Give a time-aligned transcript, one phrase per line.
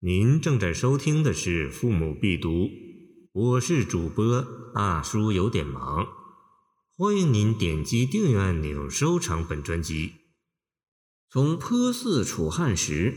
[0.00, 2.50] 您正在收听的是《父母必读》，
[3.32, 6.06] 我是主播大叔，有点忙。
[6.98, 10.12] 欢迎您点击订阅按钮，收藏本专辑。
[11.30, 13.14] 从颇似楚汉时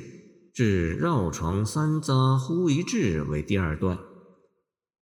[0.54, 4.00] 至绕床三匝忽一至为第二段。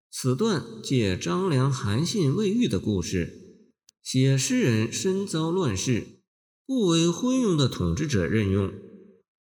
[0.08, 3.66] 此段借张良、韩信未遇的故事，
[4.04, 6.22] 写诗人身遭乱世，
[6.64, 8.72] 不为昏庸的统治者任用。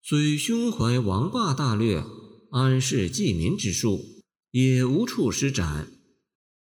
[0.02, 2.04] 虽胸怀王霸大略、
[2.52, 5.92] 安世济民之术，也无处施展，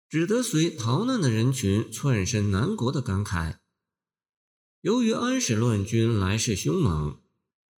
[0.09, 3.59] 只得随逃难的人群窜身南国的感慨。
[4.81, 7.21] 由于安史乱军来势凶猛，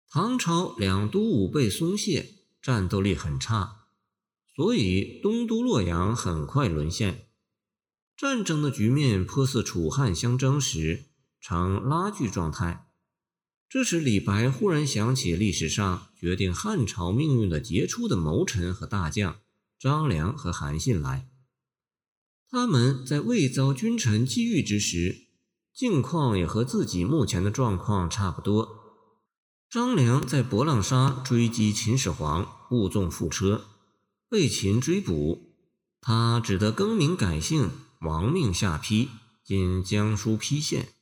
[0.09, 3.87] 唐朝两都武备松懈，战斗力很差，
[4.55, 7.29] 所以东都洛阳很快沦陷。
[8.15, 11.05] 战争的局面颇似楚汉相争时，
[11.39, 12.84] 呈拉锯状态。
[13.67, 19.39] 这时，李白忽然想起历史上决定汉朝命运的杰出的谋臣和大将
[19.77, 21.27] 张良和韩信来。
[22.49, 25.27] 他们在未遭君臣际遇之时，
[25.73, 28.83] 境况也和自己目前的状况差不多。
[29.69, 33.65] 张良在博浪沙追击秦始皇，误纵覆车，
[34.29, 35.53] 被秦追捕，
[35.99, 39.09] 他只得更名改姓，亡命下邳
[39.43, 40.93] （今江苏邳县）。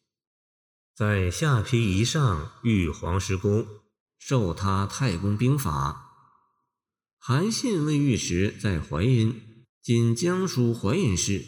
[0.96, 3.66] 在下邳仪上遇黄石公，
[4.20, 6.12] 授他太公兵法。
[7.18, 11.48] 韩信未遇时在淮阴（今江苏淮阴市），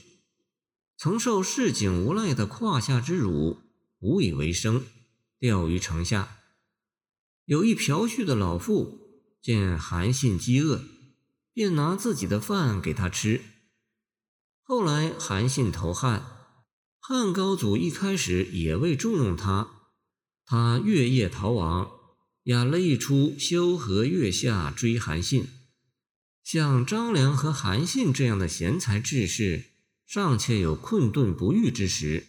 [0.98, 3.60] 曾受市井无赖的胯下之辱，
[4.00, 4.84] 无以为生，
[5.38, 6.40] 钓于城下。
[7.46, 9.00] 有一嫖婿的老妇
[9.44, 10.82] 见韩信饥饿，
[11.54, 13.42] 便拿自己的饭给他吃。
[14.64, 16.35] 后来韩信投汉。
[17.08, 19.92] 汉高祖一开始也未重用他，
[20.44, 21.92] 他月夜逃亡，
[22.46, 25.48] 演了一出萧何月下追韩信。
[26.44, 29.66] 像张良和韩信这样的贤才志士，
[30.08, 32.24] 尚且有困顿不遇之时；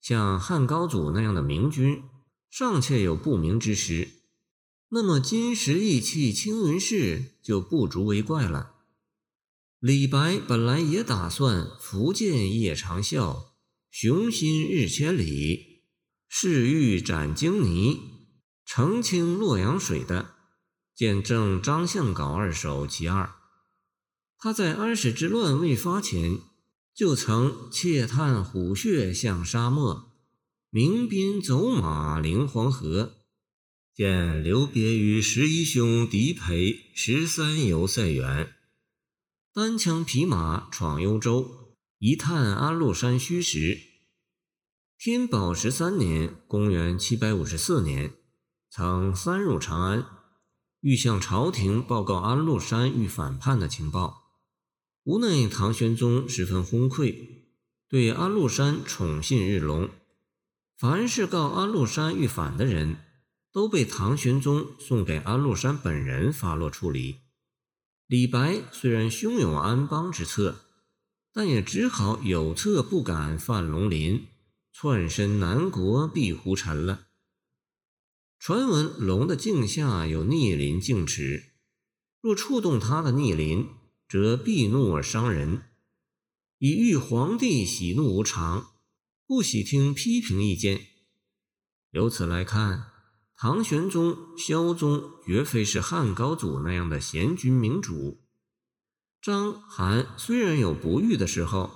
[0.00, 2.02] 像汉高祖那样的明君，
[2.50, 4.08] 尚且有不明之时。
[4.88, 8.74] 那么金石义气青云氏就不足为怪了。
[9.78, 13.50] 李白本来也打算“福建夜长啸”。
[13.96, 15.84] 雄心日千里，
[16.28, 18.00] 誓欲斩荆泥，
[18.66, 20.34] 澄清洛阳水的，
[20.96, 23.36] 见证张相稿二首其二。
[24.36, 26.40] 他在安史之乱未发前，
[26.92, 30.12] 就曾窃探虎穴向沙漠，
[30.70, 33.18] 鸣鞭走马临黄河，
[33.94, 38.56] 见留别于十一兄狄培十三游塞远，
[39.52, 41.63] 单枪匹马闯幽州。
[42.06, 43.80] 一探安禄山虚实。
[44.98, 48.12] 天宝十三年（公元754年），
[48.68, 50.04] 曾三入长安，
[50.80, 54.34] 欲向朝廷报告安禄山欲反叛的情报。
[55.04, 57.16] 无奈唐玄宗十分昏聩，
[57.88, 59.88] 对安禄山宠信日隆。
[60.76, 62.98] 凡是告安禄山欲反的人，
[63.50, 67.20] 都被唐玄宗送给安禄山本人发落处理。
[68.06, 70.63] 李白虽然胸有安邦之策。
[71.34, 74.28] 但也只好有策不敢犯龙鳞，
[74.72, 77.08] 窜身南国避胡尘了。
[78.38, 81.54] 传闻龙的颈下有逆鳞净齿，
[82.20, 83.68] 若触动他的逆鳞，
[84.08, 85.62] 则必怒而伤人，
[86.58, 88.68] 以喻皇帝喜怒无常，
[89.26, 90.86] 不喜听批评意见。
[91.90, 92.92] 由此来看，
[93.36, 98.23] 唐玄宗、萧宗绝非是汉高祖那样的贤君明主。
[99.24, 101.70] 张韩虽然有不遇的时候，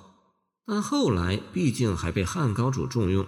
[0.67, 3.27] 但后来毕竟还被汉高祖重用，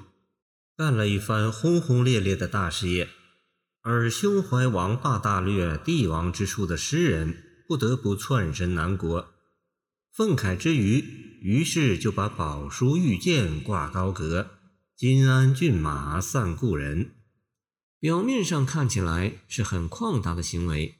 [0.76, 3.08] 干了一番轰轰烈烈的大事业。
[3.80, 9.30] 而胸怀王霸大略、帝王之术的诗人，不得不窜身南国。
[10.12, 10.98] 愤慨之余，
[11.40, 14.50] 于是就把宝书玉剑挂高阁，
[14.94, 17.12] 金鞍骏马散故人。
[17.98, 20.99] 表面上看起来是很旷达的行为。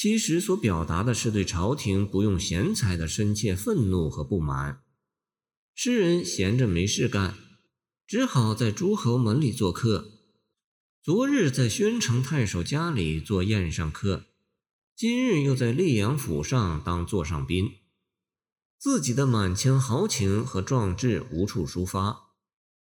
[0.00, 4.80] 其实所表达的是对朝廷不用贤才的深切愤怒和不满。
[5.74, 7.34] 诗人闲着没事干，
[8.06, 10.10] 只好在诸侯门里做客。
[11.02, 14.24] 昨日在宣城太守家里做宴上客，
[14.96, 17.68] 今日又在溧阳府上当座上宾。
[18.78, 22.30] 自己的满腔豪情和壮志无处抒发，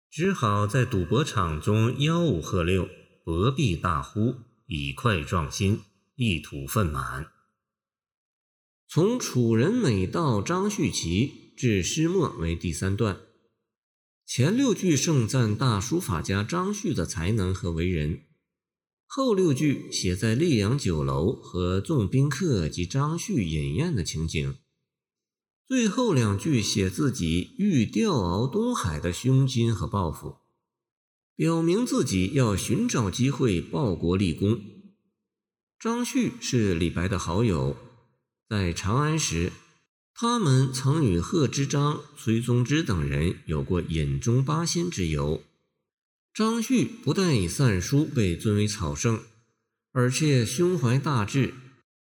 [0.08, 2.88] 只好在赌博场中吆五喝六，
[3.24, 4.36] 薄壁大呼，
[4.66, 5.80] 以快壮心。
[6.20, 7.28] 一吐愤满。
[8.86, 13.22] 从楚人美到张旭齐至诗末为第三段，
[14.26, 18.24] 前六句盛赞大书法家张旭的才能和为人，
[19.06, 24.56] 后六句写在溧阳酒楼和众宾客及张旭饮宴的情景，
[25.66, 30.40] 最后两句写自己欲调敖东海的胸襟和抱负，
[31.34, 34.60] 表明自己要寻找机会报国立功。
[35.80, 37.74] 张旭是李白的好友，
[38.50, 39.50] 在长安时，
[40.12, 45.42] 他们曾与贺知章、崔宗之等人有过饮中八仙之游。
[46.34, 49.22] 张旭不但以散书被尊为草圣，
[49.92, 51.54] 而且胸怀大志，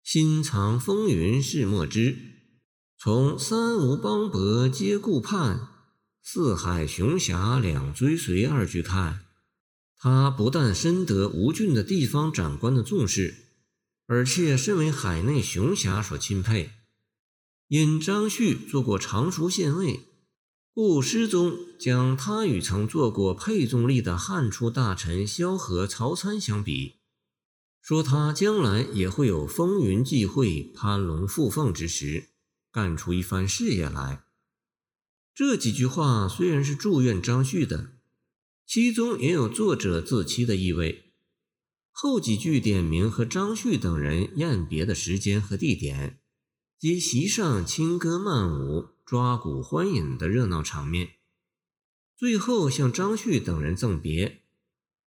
[0.03, 2.19] 心藏风云事莫知。
[2.99, 5.69] 从“三吴邦伯皆顾盼，
[6.23, 9.25] 四海雄侠两追随”二句看，
[9.97, 13.35] 他不但深得吴郡的地方长官的重视，
[14.07, 16.73] 而且身为海内雄侠所钦佩。
[17.69, 20.09] 因张旭做过常熟县尉。
[20.73, 26.97] 故诗中将他与曾做过沛宗立的汉初大臣萧何、曹参相比，
[27.81, 32.31] 说他将来也会有风云际会、攀龙附凤之时，
[32.73, 34.25] 干出一番事业来。
[35.33, 37.93] 这几句话虽然是祝愿张旭的，
[38.67, 41.14] 其中也有作者自欺的意味。
[41.97, 46.19] 后几句点明和张旭等人宴别的时间和地点，
[46.79, 48.89] 及席上轻歌曼舞。
[49.07, 51.11] 抓鼓欢饮的热闹场面，
[52.17, 54.41] 最后向张旭等人赠别，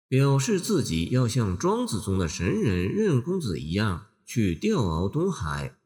[0.07, 5.79] 表示自己要像庄子中的神人任公子一样去调敖东海，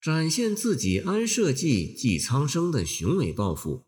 [0.00, 3.86] 展现自己安社稷、济苍生的雄伟抱负。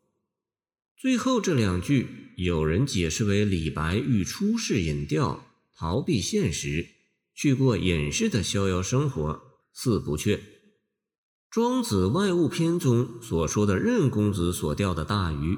[0.97, 5.48] 最后这两句，有人解释为李白欲出世隐调，
[5.79, 6.89] 逃避现实，
[7.37, 9.41] 去过隐士的逍遥生活，
[9.73, 10.43] 四不缺。
[11.49, 15.57] 庄子外物篇中所说的任公子所钓的大鱼，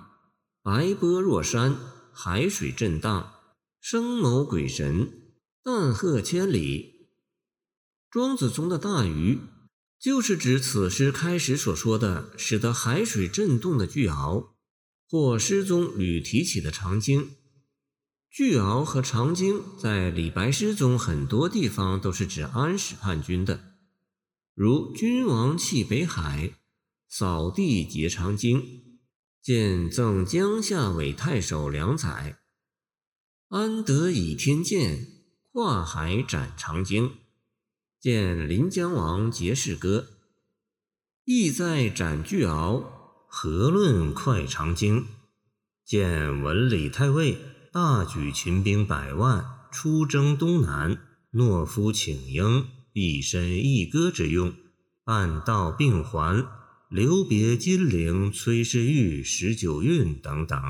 [0.62, 1.74] 白波若山，
[2.12, 3.32] 海水震荡，
[3.80, 5.32] 生谋鬼神，
[5.64, 7.08] 淡壑千里。
[8.10, 9.38] 庄子中的大鱼，
[9.98, 14.50] 就是指此诗开始所说的使得海水震动的巨鳌，
[15.08, 17.30] 或诗中屡提起的长鲸。
[18.30, 23.74] 巨鳌和长鲸在李白诗中很多地方都是指安史叛军的。
[24.54, 26.54] 如君王弃北海，
[27.08, 28.62] 扫地结长鲸，
[29.42, 32.38] 见赠江夏伪太守良宰，
[33.48, 35.08] 安得倚天剑，
[35.50, 37.14] 跨海斩长鲸？
[37.98, 40.06] 见临江王结士歌，
[41.24, 42.84] 意在斩巨鳌，
[43.26, 45.06] 何论快长鲸？
[45.84, 47.36] 见文李太尉
[47.72, 50.98] 大举秦兵百万，出征东南，
[51.32, 52.66] 懦夫请缨。
[52.92, 54.52] 一身一歌之用，
[55.04, 56.48] 半道并还，
[56.88, 60.60] 留别金陵崔氏玉十九韵等等。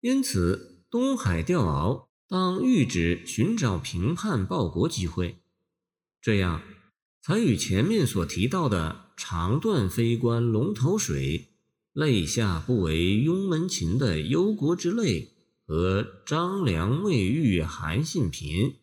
[0.00, 5.42] 因此，东海钓鳌当喻指寻找平叛报国机会，
[6.22, 6.62] 这样
[7.20, 11.50] 才与前面所提到的“长断非关龙头水，
[11.92, 15.34] 泪下不为拥门琴”的忧国之泪
[15.70, 18.78] 和张良未遇韩信贫。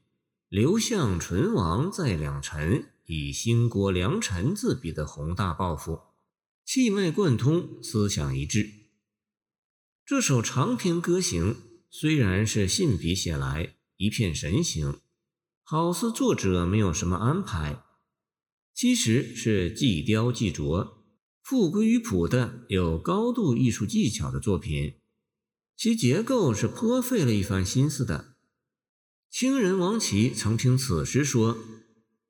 [0.48, 6.00] 刘向唇亡在两臣，以兴国良臣自比的宏大抱负，
[6.64, 8.70] 气脉贯通，思想一致。
[10.06, 11.58] 这首长篇歌行
[11.90, 15.02] 虽然是信笔写来，一片神行，
[15.64, 17.84] 好似作者没有什么安排，
[18.74, 20.94] 其实是既雕既琢、
[21.44, 24.94] 复归于朴的有高度艺术技巧的作品，
[25.78, 28.34] 其结构是颇费了一番心思的。
[29.30, 31.56] 清人王琦曾评此诗说：“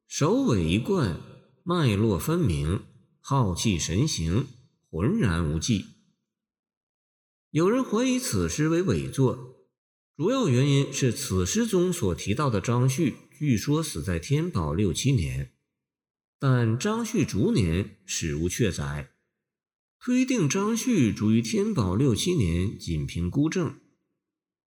[0.05, 1.21] 首尾一贯，
[1.63, 2.83] 脉络分明，
[3.21, 4.47] 浩气神行，
[4.89, 5.85] 浑然无际。”
[7.51, 9.69] 有人怀疑此诗为伪作，
[10.17, 15.53] 主要原因是此诗中所提到的张旭，据说死在天宝六七年，
[16.37, 19.11] 但张旭卒年史无确载，
[19.99, 23.79] 推定张旭卒于天宝六七年，仅凭孤证。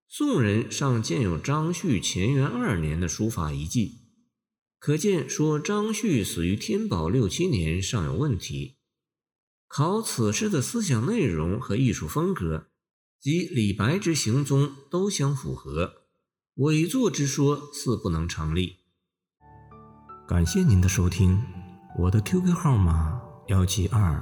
[0.07, 4.01] 宋人尚建有张旭乾元二年的书法遗迹，
[4.77, 8.77] 可见说张旭死于天宝六七年尚有问题。
[9.67, 12.67] 考此诗的思想内容和艺术风格，
[13.21, 16.07] 及李白之行踪都相符合，
[16.55, 18.79] 伪作之说似不能成立。
[20.27, 21.41] 感谢您的收听，
[21.99, 24.21] 我的 QQ 号码幺七二